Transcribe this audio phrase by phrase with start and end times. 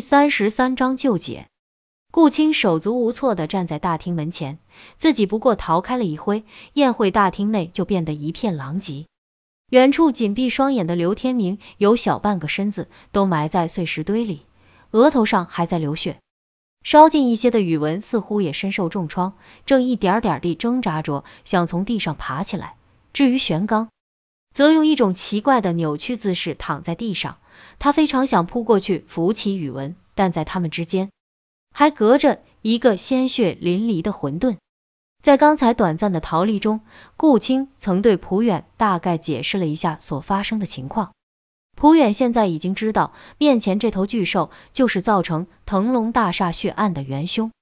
[0.00, 1.46] 三十三章救解。
[2.10, 4.58] 顾青手足无措的站在大厅门前，
[4.96, 9.06] 自己不过逃开了一挥，宴会大厅内就变得一片狼藉。
[9.70, 14.44] 远处紧闭双眼的刘天明，有小半个身子都埋在碎石堆里，
[14.90, 16.18] 额头上还在流血。
[16.82, 19.34] 稍近一些的宇文似乎也身受重创，
[19.66, 22.74] 正一点点地挣扎着想从地上爬起来。
[23.12, 23.88] 至于玄刚，
[24.54, 27.38] 则用一种奇怪的扭曲姿势躺在地上，
[27.78, 31.10] 他非常想扑过去扶起宇文，但在他们之间。
[31.72, 34.56] 还隔着一个鲜血淋漓的混沌，
[35.22, 36.80] 在刚才短暂的逃离中，
[37.16, 41.12] 顾青曾对蒲远大概解释了一下所发生的情况。
[41.76, 47.52] 蒲远现在已经知道，面前这头巨兽就是造成腾龙大厦血案的元凶，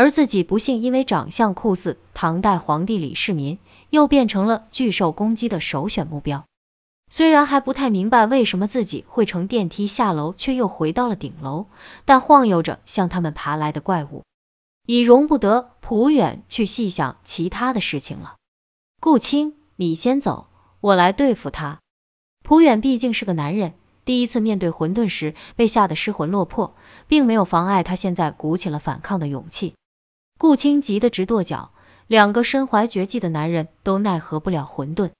[0.00, 3.58] 而自己不幸因为长相酷似唐代皇帝李世民，
[3.90, 6.46] 又变成了巨兽攻击的首选目标。
[7.10, 11.66] 虽然还不太明白为什么自己会乘电梯下楼，却又回到了顶楼，
[12.06, 14.22] 但晃悠着向他们爬来的怪物，
[14.86, 18.36] 已容不得蒲远去细想其他的事情了。
[19.00, 20.46] 顾青，你先走，
[20.80, 21.78] 我来对付他。
[22.42, 23.74] 蒲远毕竟是个男人，
[24.06, 26.74] 第一次面对混沌时被吓得失魂落魄，
[27.06, 29.74] 并没有妨碍他现在鼓起了反抗的勇气。
[30.40, 31.70] 顾青急得直跺脚，
[32.06, 35.10] 两个身怀绝技的男人都奈何不了混沌。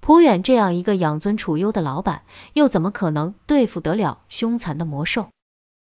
[0.00, 2.22] 普远这样一个养尊处优的老板，
[2.54, 5.28] 又怎么可能对付得了凶残的魔兽？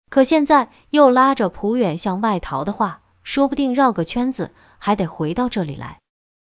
[0.10, 6.00] 可现在又拉着普远向外逃的话，说不定绕个圈子还得回到这里来。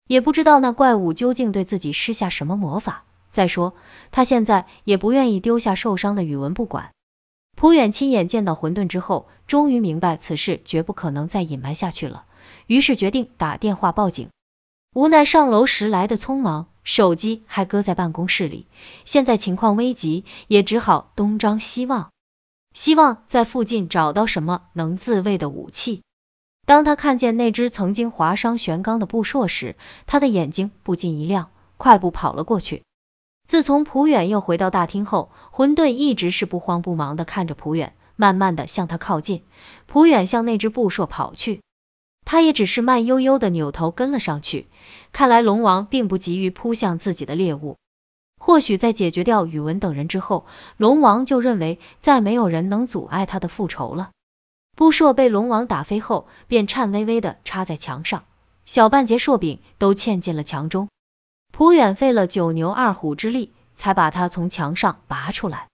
[0.08, 3.04] 也不知道那怪物究竟对自己施下什么魔法。
[3.30, 3.76] 再说，
[4.10, 6.90] 他现在也不愿意丢下受伤的宇文不管。
[7.56, 12.26] 蒲远亲眼见到混沌之后，终于明白此事绝不可能再隐瞒下去了，
[12.68, 14.30] 于是决定打电话报警。
[14.94, 16.68] 无奈上楼时来的匆忙。
[16.84, 18.68] 手机还搁在办公室里，
[19.06, 22.12] 现在情况危急，也只好东张西望，
[22.74, 26.04] 希望在附近找到什么能自卫的武器。
[26.68, 29.76] 当他看见那只曾经划伤玄刚的布硕时，
[30.06, 32.84] 他的眼睛不禁一亮，快步跑了过去。
[33.46, 39.44] 自从蒲远又回到大厅后，混沌一直是不慌不忙的看着蒲远，慢慢的向他靠近。
[39.86, 41.62] 蒲远向那只布硕跑去。
[42.26, 44.66] 他也只是慢悠悠的扭头跟了上去，
[45.12, 47.78] 看来龙王并不急于扑向自己的猎物。
[48.40, 50.48] 或许在解决掉宇文等人之后，
[50.78, 54.10] 龙王就认为再没有人能阻碍他的复仇了。
[54.76, 58.24] 布硕被龙王打飞后，便颤巍巍的插在墙上，
[58.66, 60.90] 小半截硕柄都嵌进了墙中。
[61.58, 65.70] 蒲远费了九牛二虎之力，才把他从墙上拔出来。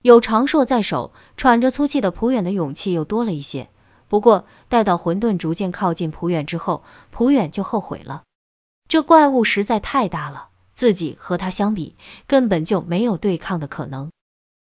[0.00, 3.68] 有长硕在手，喘着粗气的蒲远的勇气又多了一些。
[4.06, 8.22] 不过，待到混沌逐渐靠近蒲远之后，蒲远就后悔了。
[8.88, 11.96] 这怪物实在太大了，自己和他相比，
[12.28, 14.12] 根本就没有对抗的可能。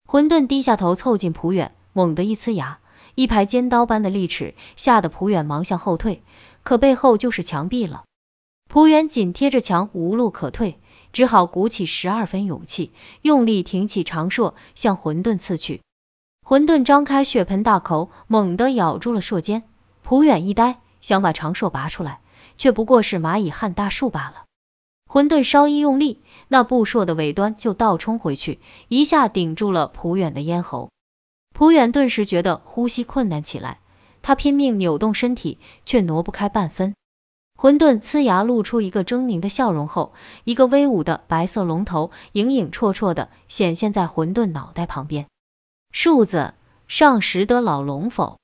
[0.05, 2.79] 混沌低下头凑近蒲远，猛地一呲牙，
[3.15, 6.21] 一排尖刀般的利齿，吓得蒲远忙向后退，
[6.63, 8.03] 可背后就是墙壁了。
[8.72, 10.78] 蒲远紧贴着墙，无路可退，
[11.12, 12.91] 只好鼓起十二分勇气，
[13.24, 15.81] 用力挺起长硕，向混沌刺去。
[16.46, 19.63] 混沌张开血盆大口，猛地咬住了硕尖。
[20.03, 22.19] 蒲远一呆，想把长硕拔出来，
[22.59, 24.44] 却不过是蚂蚁撼大树罢了。
[25.07, 30.91] 混沌稍一用力，那布硕的尾端就倒冲回去，一下顶住了蒲远的咽喉。
[31.56, 33.80] 蒲远顿时觉得呼吸困难起来，
[34.22, 35.57] 他拼命扭动身体，
[35.88, 36.94] 却挪不开半分。
[37.61, 40.13] 混沌呲牙露出一个狰狞的笑容后，
[40.45, 45.27] 一个威武的白色龙头影影绰绰的显现在混沌脑袋旁边。
[45.91, 46.53] 树子
[46.87, 48.39] 上识得老龙否？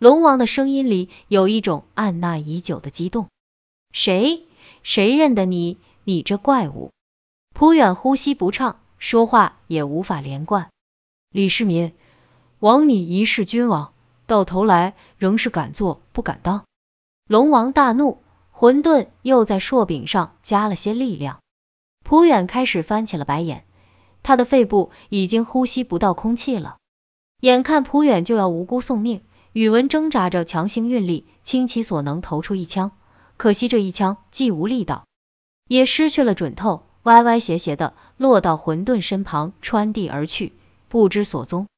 [0.00, 3.28] 龙王的声音里有一种按捺已久的激动。
[3.92, 4.42] 谁？
[4.82, 5.78] 谁认得你？
[6.02, 6.90] 你这怪物！
[7.54, 10.68] 普远呼吸不畅，说话也无法连贯。
[11.30, 11.92] 李世民，
[12.58, 13.92] 枉你一世君王，
[14.26, 16.64] 到头来仍是敢做不敢当。
[17.28, 18.18] 龙王大怒，
[18.60, 21.38] 混沌又在硕柄上加了些力量。
[22.04, 23.64] 普远开始翻起了白眼。
[24.24, 26.78] 他的肺部已经呼吸不到空气了，
[27.40, 29.20] 眼看普远就要无辜送命，
[29.52, 32.90] 宇文挣扎着强行运力，倾其所能投出一枪，
[33.36, 35.04] 可惜这一枪既无力道，
[35.68, 40.52] 也失去了准头，歪歪斜斜的落到混沌身旁，穿地而去，
[40.88, 41.68] 不知所踪。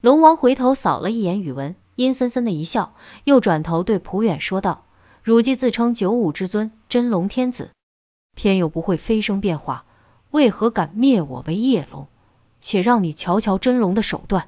[0.00, 2.94] 龙王回头扫了一眼宇文，阴森森的一笑，
[3.24, 4.84] 又转头对普远说道
[5.22, 7.70] ：“汝既自称九五之尊，真龙天子，
[8.34, 9.84] 偏又不会飞升变化。”
[10.30, 12.06] 为何敢灭我为夜龙？
[12.60, 14.46] 且让你瞧瞧真龙的手段！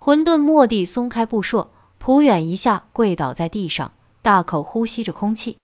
[0.00, 3.90] 混沌蓦地松开布硕，普远一下跪倒在地上，
[4.22, 5.58] 大口呼吸着空气。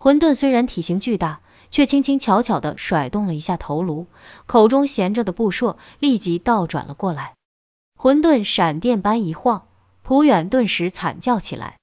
[0.00, 1.40] 混沌虽然体型巨大，
[1.70, 4.06] 却轻轻巧巧的甩动了一下头颅，
[4.46, 7.34] 口中衔着的布硕立即倒转了过来。
[7.98, 9.66] 混沌闪电般一晃，
[10.02, 11.76] 普远顿时惨叫起来。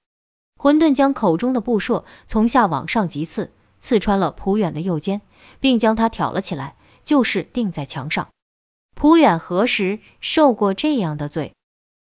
[0.63, 3.51] 混沌将口中的布硕从下往上急刺，
[3.81, 5.19] 刺穿了蒲远的右肩，
[5.60, 8.30] 并将他挑了起来，就是钉在墙上。
[8.95, 11.51] 蒲远何时受过这样的罪？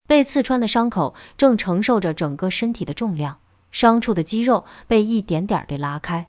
[0.06, 3.40] 被刺穿的伤口正承受着整个身体的重量，
[3.72, 6.28] 伤处的肌肉被一点点被拉开，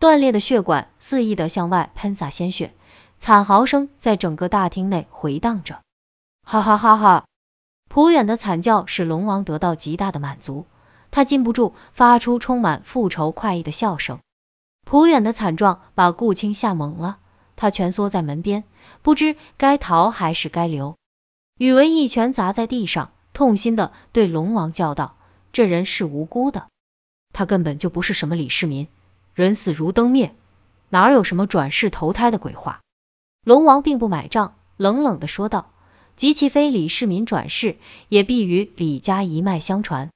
[0.00, 2.74] 断裂的血管肆意的向外喷洒鲜血，
[3.18, 5.80] 惨嚎声在整个大厅内回荡着。
[6.44, 7.24] 哈哈哈哈！
[7.88, 10.66] 蒲远的惨叫使龙王得到极大的满足，
[11.12, 14.18] 他禁不住发出充满复仇快意的笑声。
[14.84, 17.18] 蒲远的惨状把顾青吓懵了，
[17.54, 18.64] 他蜷缩在门边，
[19.02, 20.96] 不知该逃还是该留。
[21.58, 25.16] 宇文一拳砸在地上，痛心的对龙王叫道
[25.52, 26.66] ：“这人是无辜的，
[27.32, 28.88] 他根本就不是什么李世民，
[29.34, 30.34] 人死如灯灭，
[30.88, 32.80] 哪有什么转世投胎的鬼话？”
[33.44, 35.70] 龙王并不买账，冷冷的说道
[36.16, 37.76] ：“即其非李世民转世，
[38.08, 40.10] 也必与李家一脉相传。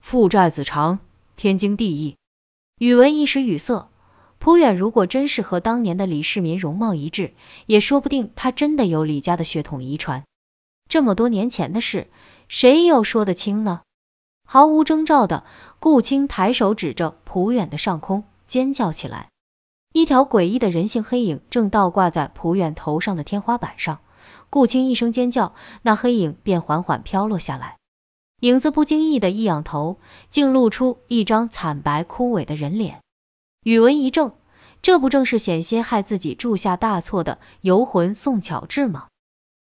[0.00, 0.98] 父债子偿，
[1.36, 2.16] 天经地义。”
[2.78, 3.88] 宇文一时语塞。
[4.38, 7.34] 蒲远如果真是和当年的李世民容貌一致，
[7.66, 10.24] 也说不定他真的有李家的血统遗传。
[10.88, 12.08] 这么多年前的事，
[12.48, 13.82] 谁又说得清呢？
[14.46, 15.44] 毫无征兆的，
[15.78, 19.28] 顾青抬手指着蒲远的上空，尖叫起来。
[19.92, 24.00] 一条诡异的人形黑影正倒挂在蒲远头上的天花板上。
[24.48, 27.76] 顾青一声尖叫，那黑影便缓缓飘落下来。
[28.40, 29.98] 影子不经意的一仰头，
[30.30, 33.00] 竟露出一张惨白枯萎的人脸。
[33.62, 34.32] 宇文一怔，
[34.80, 39.08] 这不正是险些害自己铸下大错的游魂宋巧智吗？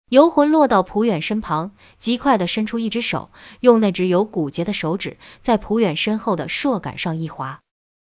[0.08, 3.30] 游魂落到蒲远身旁，极快的伸出一只手，
[3.60, 7.60] 用那只有骨节的手指在蒲远身后的硕杆上一划，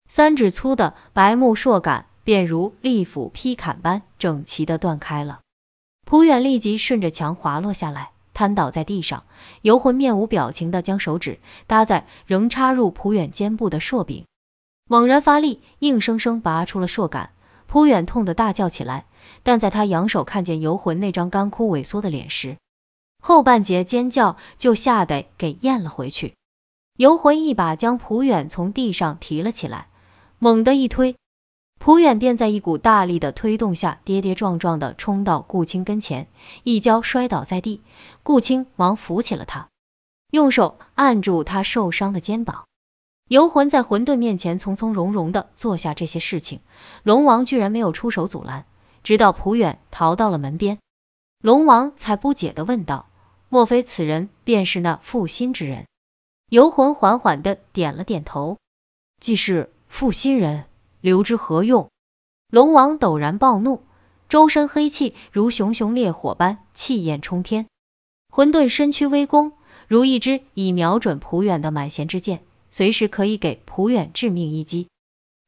[0.08, 5.40] 三指粗的白木硕杆便如利斧劈砍般整齐的断开了。
[6.06, 8.12] 蒲远立即顺着墙滑落下来，
[8.42, 9.22] 瘫倒在地上。
[9.60, 14.26] 游魂面无表情的将手指搭在仍插入蒲远肩部的硕柄，
[14.88, 17.30] 猛然发力，硬生生拔出了硕杆。
[17.68, 19.06] 蒲远痛得大叫起来。
[19.44, 22.56] 但在他扬手看见游魂那张干枯萎缩的脸时，
[23.22, 26.34] 后半截尖叫就吓得给咽了回去。
[26.96, 29.86] 游魂一把将蒲远从地上提了起来，
[30.40, 31.14] 猛地一推，
[31.82, 36.28] 蒲远便在一股大力的推动下跌跌撞撞的冲到顾青跟前，
[36.62, 37.82] 一跤摔倒在地。
[38.22, 39.68] 顾青忙扶起了他，
[40.30, 42.66] 用手按住他受伤的肩膀。
[43.28, 46.60] 游魂在混沌面前从从容容的做下这些事情，
[47.02, 48.64] 龙王居然没有出手阻拦。
[49.02, 50.78] 直到蒲远逃到了门边，
[51.40, 53.06] 龙王才不解的问道
[53.50, 55.88] ：“莫非此人便是那负心之人？”
[56.48, 58.58] 游魂缓缓的点了点头
[59.18, 60.66] ：“既是负心人，
[61.02, 61.90] 留之何用？”
[62.48, 63.82] 龙王陡然暴怒，
[64.30, 67.66] 周身黑气如熊熊烈火般气焰冲天，
[68.30, 69.52] 混沌身躯微弓，
[69.86, 74.88] 如一支已瞄准蒲远的满弦之箭，随时可以给蒲远致命一击。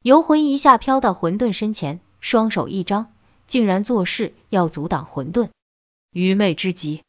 [0.03, 3.11] 游魂一下飘到混沌身前，双手一张。
[3.47, 5.51] 竟然做事要阻挡混沌，
[6.11, 7.03] 愚昧之极！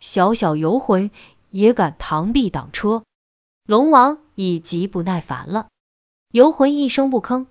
[0.00, 1.12] 小小游魂
[1.50, 3.04] 也敢螳臂挡车？
[3.64, 5.68] 龙王已极不耐烦了。
[6.32, 7.46] 游魂一声不吭，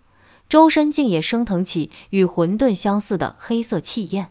[0.49, 4.29] 周身竟也升腾起与混沌相似的黑色气焰。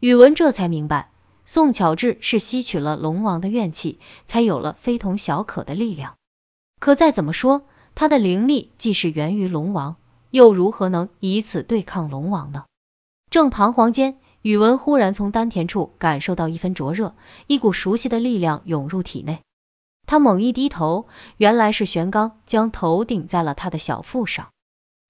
[0.00, 1.10] 宇文这才明白，
[1.44, 6.14] 宋巧智是吸取了龙王的怨气，才有了非同小可的力量。
[6.80, 7.62] 可再怎么说，
[7.94, 9.96] 他的灵力既是源于龙王，
[10.30, 12.64] 又如何能以此对抗龙王呢？
[13.30, 17.14] 正彷徨间，宇文忽然从丹田处感受到一分灼热，
[17.46, 19.40] 一股熟悉的力量涌入体内。
[20.06, 24.48] 他猛一低头，原来是玄刚将头顶在了他的小腹上。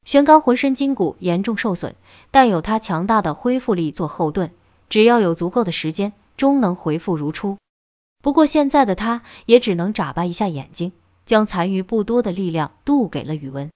[0.05, 1.95] 玄刚浑身筋骨严重受损，
[2.31, 4.51] 但有他强大的恢复力做后盾，
[4.89, 7.59] 只要有足够的时间，终能恢复如初。
[8.23, 10.93] 不过现在的他也只能眨巴一下眼睛，
[11.27, 13.71] 将残余不多的力量渡给了宇文。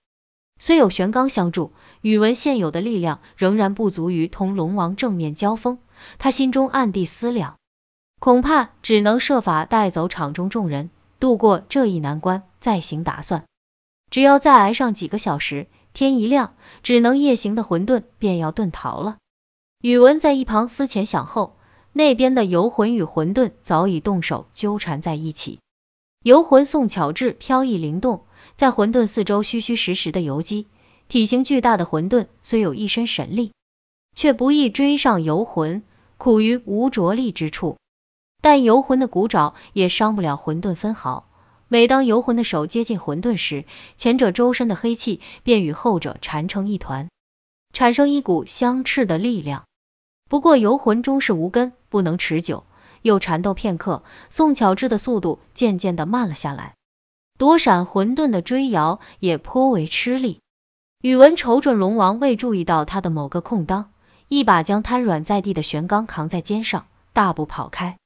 [0.59, 5.79] 虽有玄刚相助，宇文现有的力量仍然不足于同龙王正面交锋。
[6.19, 7.57] 他心中暗地思量，
[8.21, 13.45] 恐怕只能设法带走场中众人，度过这一难关，再行打算。
[14.11, 15.67] 只要再挨上几个小时，
[15.99, 19.17] 天一亮，只能夜行的混沌便要遁逃了。
[19.81, 21.57] 宇文在一旁思前想后，
[21.93, 25.59] 那边的游魂与混沌早已动手纠缠在一起。
[26.23, 28.23] 游魂宋巧智飘逸灵动。
[28.55, 30.69] 在混沌四周虚虚实实的游击，
[31.09, 33.51] 体型巨大的混沌虽有一身神力，
[34.15, 35.83] 却不易追上游魂，
[36.17, 37.77] 苦于无着力之处。
[38.41, 41.28] 但游魂的骨爪也伤不了混沌分毫。
[41.69, 43.67] 每当游魂的手接近混沌时，
[43.99, 47.11] 前者周身的黑气便与后者缠成一团，
[47.75, 49.65] 产生一股相斥的力量。
[50.31, 52.65] 不过游魂终是无根，不能持久，
[53.03, 56.75] 又缠斗片刻，宋巧智的速度渐渐的慢了下来，
[57.39, 60.41] 躲闪混沌的追摇也颇为吃力。
[61.03, 63.93] 宇文瞅准龙王未注意到他的某个空当，
[64.29, 67.99] 一把将瘫软在地的玄刚扛在肩上，大步跑开，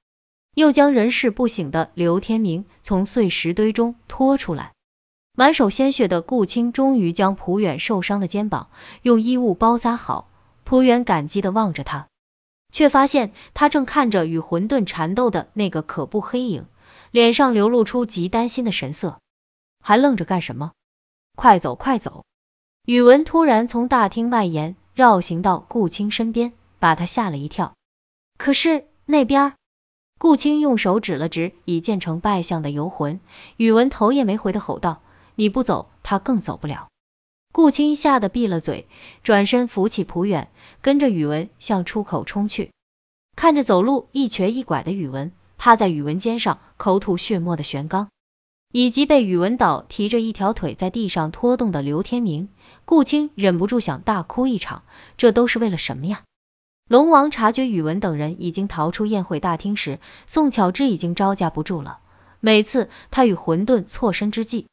[0.55, 4.73] 又将人事不省的刘天明从碎石堆中拖出来。
[5.35, 8.69] 满手鲜血的顾青终于将蒲远受伤的肩膀
[9.01, 10.29] 用衣物包扎好。
[10.65, 12.07] 蒲远感激的望着他，
[12.71, 16.67] 却发现他正看着与混沌缠斗的那个可怖黑影，
[17.11, 19.19] 脸上流露出极担心的神色。
[19.83, 20.73] 还愣着干什么？
[21.35, 22.25] 快走，快走！
[22.87, 27.75] 宇文突然从大厅外沿绕行到顾青身边，把他吓了一跳。
[28.39, 29.55] 可是那边，
[30.23, 33.19] 顾青用手指了指已建成败相的游魂，
[33.57, 35.03] 宇文头也没回的吼道
[35.35, 36.87] ：“你不走，他更走不了。”
[37.51, 38.87] 顾青吓得闭了嘴，
[39.25, 40.49] 转身扶起蒲远，
[40.81, 42.71] 跟着宇文向出口冲去。
[43.35, 48.09] 看着走路一瘸一拐的宇文，趴在宇文肩上口吐血沫的玄刚，
[48.71, 52.49] 以及被宇文倒提着一条腿在地上拖动的刘天明。
[52.85, 54.85] 顾青忍不住想大哭一场，
[55.17, 56.23] 这都是为了什么呀？
[56.93, 62.01] 龙王察觉宇文等人已经逃出宴会大厅时，宋巧芝已经招架不住了。
[62.39, 64.67] 每次他与混沌错身之际，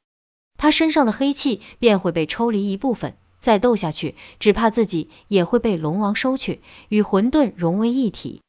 [0.58, 8.42] 他身上的黑气便会被抽离一部分，再斗下去，只怕自己也会被龙王收去，与混沌融为一体。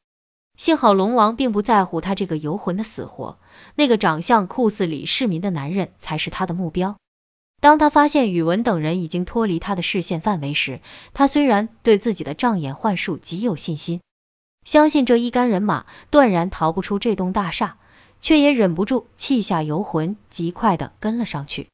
[0.57, 3.39] 幸好龙王并不在乎他这个游魂的死活，
[3.75, 6.97] 那个长相酷似李世民的男人才是他的目标。
[7.61, 10.81] 当他发现宇文等人已经脱离他的视线范围时，
[11.13, 14.01] 他虽然对自己的障眼幻术极有信心，
[14.65, 17.77] 相信这一干人马断然逃不出这栋大厦，
[18.19, 21.69] 却也忍不住气下游魂，极快的跟了上去。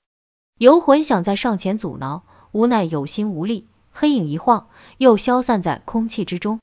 [0.60, 4.68] 游魂想再上前阻挠，无奈有心无力，黑影一晃，
[4.98, 6.60] 又消散在空气之中。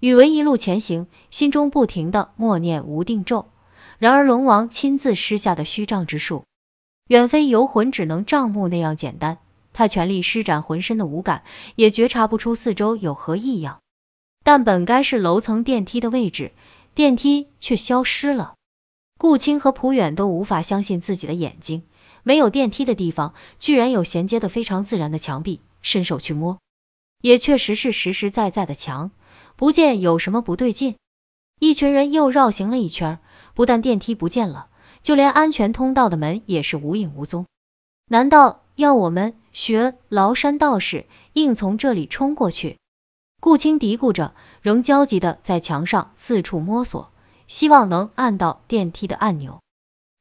[0.00, 3.50] 宇文一路前行，心中不停的默念无定咒，
[3.98, 6.44] 然而龙王亲自施下的虚障之术。
[7.06, 9.38] 远非游魂只能障目那样简单，
[9.72, 11.42] 他全力施展浑身的五感，
[11.76, 13.80] 也觉察不出四周有何异样。
[14.42, 16.52] 但本该是楼层电梯的位置，
[16.94, 18.54] 电梯却消失了。
[19.18, 21.82] 顾青和蒲远都无法相信自己的眼睛，
[22.22, 25.60] 没有电梯的地方，居然有衔接的非常自然的墙壁。
[25.82, 26.58] 伸手去摸，
[27.20, 29.10] 也确实是实实在在的墙，
[29.54, 30.96] 不见有什么不对劲。
[31.60, 33.18] 一群人又绕行了一圈，
[33.52, 34.68] 不但电梯不见了。
[35.04, 37.46] 就连安全通道的门也是无影无踪，
[38.08, 42.78] 难道要我们学崂山道士，硬从这里冲过去？
[43.38, 47.10] 顾青嘀咕着，仍焦急的在墙上四处摸索，
[47.46, 49.60] 希望能按到电梯的按钮。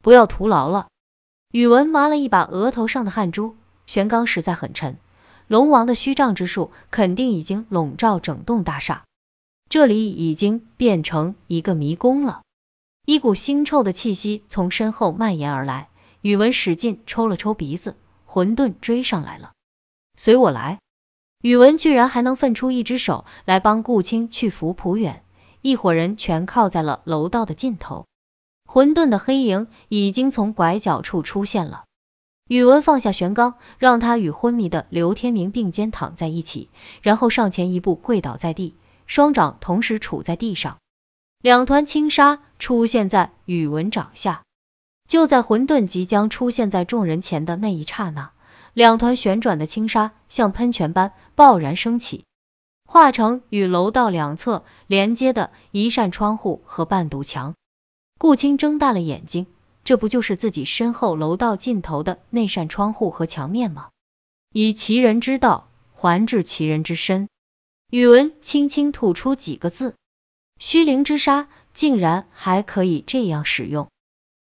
[0.03, 0.87] 不要徒劳了。
[1.49, 4.97] 宇文抹了一把额头上的汗珠，玄刚实在很沉，
[5.47, 9.05] 龙王的虚障之术肯定已经笼罩整栋大厦，
[9.69, 12.41] 这里已经变成一个迷宫了。
[13.05, 15.89] 一股腥臭的气息从身后蔓延而来，
[16.21, 19.51] 宇文使劲抽了抽鼻子，混沌追上来了，
[20.15, 20.79] 随我来。
[21.41, 25.25] 宇文居然还能分出一只手来帮顾青去扶普远，
[25.61, 28.05] 一伙人全靠在了楼道的尽头。
[28.65, 31.83] 混沌的黑影已经从拐角处出现了，
[32.47, 36.69] 宇文放下玄刚，让他与昏迷的刘天明并肩躺在一起，
[37.01, 38.75] 然后上前一步跪倒在地，
[39.07, 40.77] 双掌同时杵在地上。
[41.43, 44.43] 两团轻纱出现在宇文掌下，
[45.09, 48.31] 就在混沌即将出现在众人前的那一刹那，
[48.73, 52.23] 两团旋转的轻纱像喷泉般爆然升起，
[52.85, 57.55] 化成与楼道两侧连接的一扇窗户和半堵墙。
[58.17, 59.47] 顾青睁大了眼睛，
[59.83, 63.89] 这不就是自己身后楼道尽头的那扇窗户和墙面吗？
[64.53, 67.27] 以其人之道还治其人之身。
[67.89, 69.95] 宇文轻轻吐出几个字。
[70.65, 73.89] 虚灵之沙竟然还可以这样使用。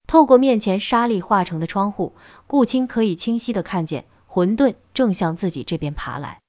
[0.07, 2.15] 透过面前沙粒化成的窗户，
[2.47, 6.39] 顾青可以清晰的看见混沌正向自己这边爬来。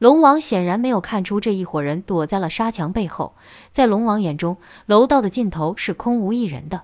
[0.00, 3.36] 龙王显然没有看出这一伙人躲在了沙墙背后，
[3.70, 6.82] 在龙王眼中，楼道的尽头是空无一人的。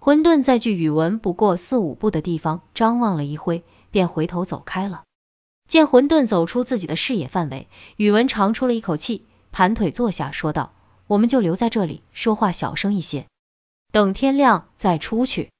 [0.00, 5.02] 混沌在距宇文不过四五步的地方张望了一挥，便回头走开了。
[5.68, 10.72] 见混沌走出自己的视野范围，宇文长出了一口气，盘腿坐下，说道。
[11.06, 13.26] 我们就留在这里，说话小声一些，
[13.92, 15.50] 等天亮再出去。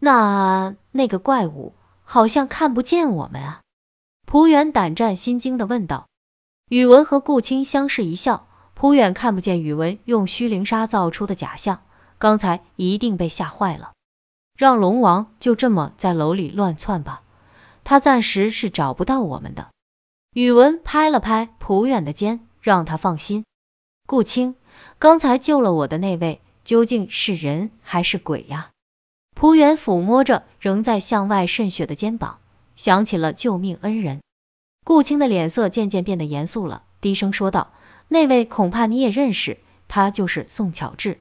[0.00, 1.72] 那那个怪物
[2.02, 3.60] 好像看不见我们啊？
[4.26, 6.06] 蒲远胆战心惊的问道。
[6.68, 8.46] 宇文和顾青相视一笑。
[8.74, 11.84] 蒲远看不见宇文用虚灵纱造出的假象，
[12.18, 13.92] 刚才一定被吓坏了。
[14.58, 17.22] 让龙王就这么在楼里乱窜吧，
[17.84, 19.68] 他暂时是找不到我们的。
[20.32, 23.44] 宇文拍了拍蒲远的肩，让他放心。
[24.08, 24.56] 顾青。
[24.98, 28.70] 刚才救了我的那位，究竟是人还是鬼呀？
[29.34, 32.38] 蒲远抚摸着仍在向外渗血的肩膀，
[32.76, 34.20] 想起了救命恩人。
[34.84, 37.72] 顾青的脸色渐渐变得严肃了，低声说道
[38.08, 41.18] ：“那位恐怕你也认识，他就是宋巧智。”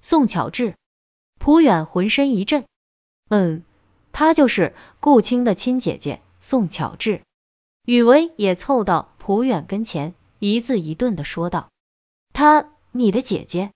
[0.00, 0.74] 宋巧智，
[1.38, 2.64] 蒲远浑身一震。
[3.28, 3.62] 嗯，
[4.12, 7.22] 她就是顾青的亲姐姐宋巧智。
[7.84, 11.68] 宇文也凑到蒲远跟前，一字一顿的说道
[12.34, 13.72] ：“她，你的姐姐？”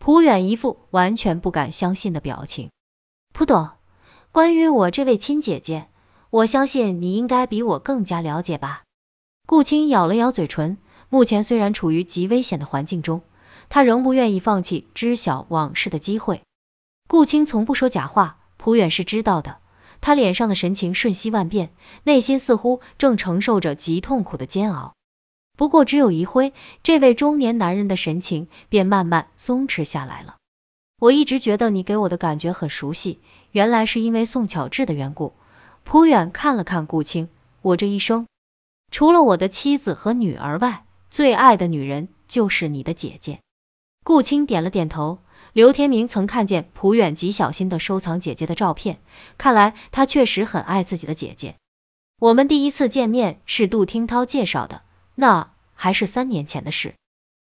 [0.00, 2.70] 蒲远一副完全不敢相信的表情。
[3.32, 3.70] 不懂，
[4.32, 5.88] 关于我这位亲姐姐。
[6.30, 8.82] 我相信你应该比我更加了解吧。
[9.46, 10.76] 顾青咬了咬嘴唇，
[11.08, 13.22] 目前虽然处于极危险的环境中，
[13.68, 16.42] 他仍不愿意放弃知晓往事的机会。
[17.08, 19.58] 顾青从不说假话，蒲远是知道的。
[20.00, 21.72] 他脸上的神情瞬息万变，
[22.02, 24.94] 内心似乎正承受着极痛苦的煎熬。
[25.56, 30.36] 不过只有一挥，这位中年男人的神情便慢慢松弛下来了。
[31.00, 33.18] 我一直觉得你给我的感觉很熟悉，
[33.50, 35.32] 原来是因为宋巧智的缘故。
[35.84, 37.28] 蒲远看了看顾青，
[37.62, 38.26] 我这一生
[38.90, 43.40] 除了我的妻子和女儿外，最爱的女人就是你的姐姐。
[44.04, 45.18] 顾青点了点头。
[45.52, 48.98] 刘天明曾看见蒲远极小心的收藏姐姐的照片，
[49.38, 51.54] 看来他确实很爱自己的姐姐。
[52.18, 54.82] 我们第一次见面是杜听涛介绍的，
[55.16, 56.94] 那还是三年前的事。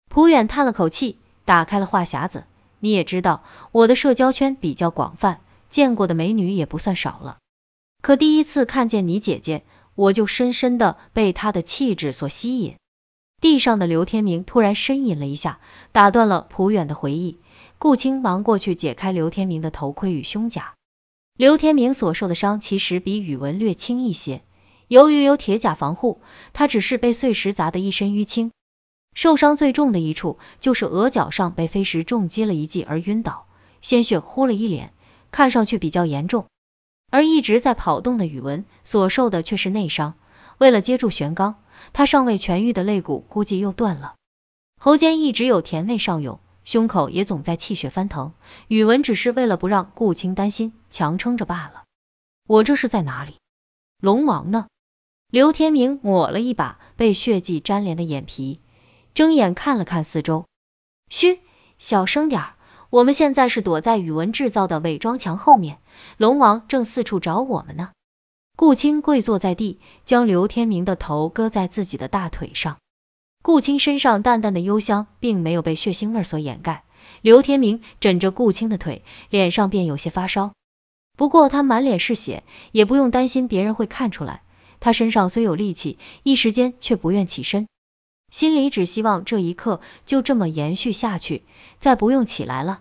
[0.08, 2.44] 普远叹了口气，打开了话匣子。
[2.78, 3.42] 你也知道，
[3.72, 7.36] 我的社交圈比较广泛，见过的美女也不算少了。
[8.02, 12.76] 可第一次看见你姐姐，我就深深的被她的气质所吸引。
[13.40, 15.58] 地上的刘天明突然呻吟了一下，
[15.92, 17.38] 打断了普远的回忆。
[17.78, 20.74] 顾青忙过去解开刘天明的头盔与胸甲。
[21.36, 24.42] 刘天明所受的伤其实比宇文略轻一些，
[24.88, 26.20] 由于有铁甲防护，
[26.52, 28.52] 他只是被碎石砸得一身淤青。
[29.14, 33.46] 受伤最重的一处就是额角上被飞石重击了一记而晕倒，
[33.80, 34.92] 鲜血呼了一脸，
[35.30, 36.46] 看上去比较严重。
[37.10, 40.14] 而一直在跑动的宇文所受的却是内伤，
[40.58, 41.56] 为了接住玄刚，
[41.92, 44.14] 他尚未痊愈的肋骨估计又断了。
[44.78, 48.34] 喉间一直有甜味上涌，胸口也总在气血翻腾。
[48.68, 51.84] 宇文只是为了不让顾青担心，强撑着罢了。
[52.46, 53.36] 我这是在哪里？
[54.00, 54.66] 龙王呢？
[55.28, 58.60] 刘天明抹了一把被血迹粘连的眼皮，
[59.12, 60.46] 睁眼看了看四周。
[61.10, 61.40] 嘘，
[61.78, 62.52] 小声点儿。
[62.90, 65.78] 我们现在是躲在宇文制造的伪装墙后面，
[66.16, 67.90] 龙王正四处找我们呢。
[68.56, 72.76] 顾青跪坐在地，将刘天明的头搁在自己的大腿上。
[73.42, 76.84] 顾青身上淡淡的幽香并没有被血腥味所掩盖。
[77.20, 80.52] 刘天明枕着顾青的腿，脸上便有些发烧。
[81.16, 84.42] 不过他满脸是血，也不用担心别人会看出来。
[84.86, 87.66] 他身上虽有力气，一时间却不愿起身。
[88.30, 91.42] 心里只希望这一刻就这么延续下去，
[91.80, 92.78] 再不用起来了。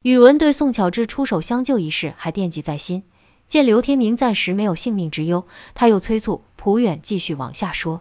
[0.00, 3.02] 宇文对宋巧智出手相救一事还惦记在心，
[3.46, 8.00] 见刘天明暂时没有性命之忧，他又催促蒲远继续往下说。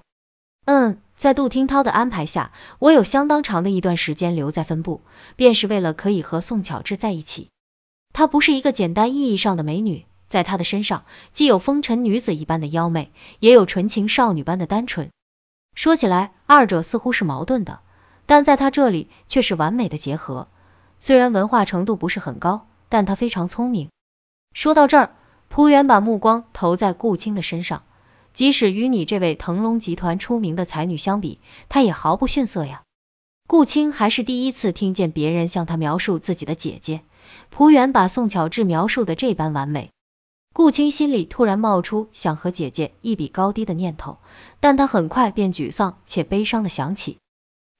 [0.63, 5.01] 嗯，在杜听涛的安排下，我有相当长的一段时间留在分部，
[5.35, 7.49] 便是为了可以和宋巧智在一起。
[8.13, 15.11] 她不是一个简单意义上的美女，在她的身上既有风尘女子一般的妖媚，也有纯情少女般的单纯。
[15.75, 17.81] 说起来，二者似乎是矛盾的，
[18.25, 20.47] 但在他这里却是完美的结合。
[20.97, 23.89] 虽然文化程度不是很高，但他非常聪明。
[24.55, 25.11] 说到这儿，
[25.49, 27.83] 蒲远把目光投在顾青的身上，
[28.33, 32.81] 即使与你这位腾龙集团出名的才女相比，她也毫不逊色呀。
[33.45, 37.01] 顾青还是第一次听见别人向他描述自己的姐姐，
[37.51, 39.91] 蒲远把宋巧智描述的这般完美。
[40.53, 44.19] 顾青心里突然冒出想和姐姐一比高低的念头，
[44.59, 47.17] 但他很快便沮丧且悲伤的想起，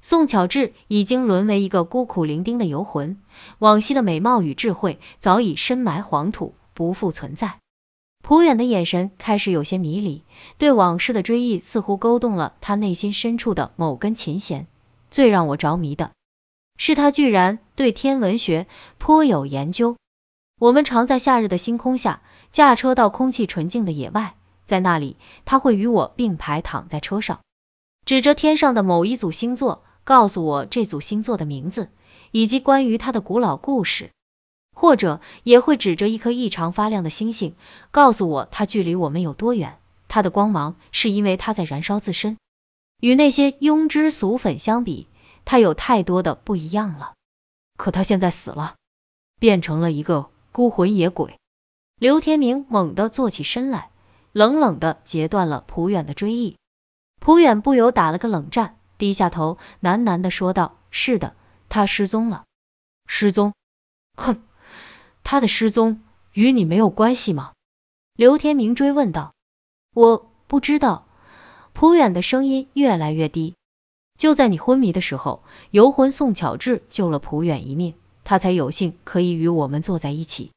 [0.02, 3.22] 宋巧智已经沦为一个孤苦伶仃的游魂，
[3.60, 7.60] 往昔的美貌与智慧早已深埋黄土，不复存在。
[8.24, 10.24] 蒲远的眼神开始有些迷离，
[10.58, 14.66] 对往事的追忆似乎勾动了他内心深处的某根琴弦。
[15.12, 16.12] 最让我着迷的
[16.78, 18.66] 是，他居然对天文学
[18.98, 19.96] 颇有研究。
[20.60, 22.22] 我们常在夏日的星空下。
[22.54, 24.36] 驾车到空气纯净的野外，
[24.66, 27.42] 在那里他会与我并排躺在车上，
[28.06, 31.90] 指着天上的某一组星座，告诉我这组星座的名字
[32.30, 34.12] 以及关于它的古老故事，
[34.76, 37.56] 或者也会指着一颗异常发亮的星星，
[37.90, 39.80] 告诉我它距离我们有多远。
[40.08, 42.38] 它的光芒是因为它在燃烧自身，
[43.00, 45.08] 与那些庸脂俗粉相比，
[45.44, 47.14] 它有太多的不一样了。
[47.78, 48.76] 可他现在死了，
[49.40, 51.40] 变成了一个孤魂野鬼。
[52.04, 53.90] 刘天明猛地坐起身来，
[54.34, 56.58] 冷冷的截断了蒲远的追忆。
[57.22, 61.34] 蒲远不由打了个冷战，低下头喃喃的说道：“是的，
[61.70, 62.44] 他失踪了。”
[63.08, 63.54] 失踪。
[64.18, 64.44] 哼，
[65.24, 66.02] 他的失踪
[66.34, 67.54] 与你没有关系吗？
[68.18, 69.34] 刘天明追问道。
[69.96, 71.06] 我不知道。
[71.72, 73.56] 朴远的声音越来越低。
[74.18, 77.94] 就在你昏迷的时候，游魂宋巧稚救了朴远一命，
[78.26, 80.52] 他才有幸可以与我们坐在一起。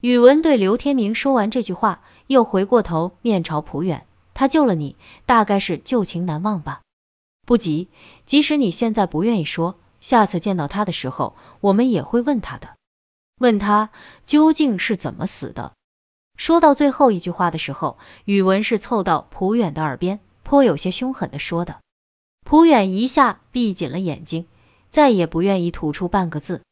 [0.00, 6.80] 宇文对刘天明说完这句话，又回过头面朝朴远，他救了你，大概是旧情难忘吧？
[7.44, 7.88] 不急，
[8.24, 12.76] 即使你现在不愿意说，下次见到他的时候，我们也会问他的，
[13.38, 13.90] 问他
[14.26, 15.72] 究竟是怎么死的。
[16.34, 21.80] 说到最后一句话的时候，宇文是凑到朴远的耳边，颇有些凶狠的说的。
[22.42, 24.46] 朴远一下闭紧了眼睛，
[24.88, 26.62] 再也不愿意吐出半个字。